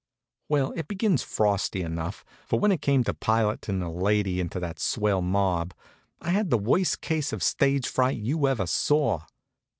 [0.49, 4.79] Well, it began frosty enough; for when it came to pilotin' a lady into that
[4.79, 5.75] swell mob,
[6.19, 9.25] I had the worst case of stage fright you ever saw.